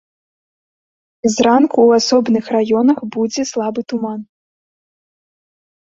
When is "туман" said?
3.95-4.25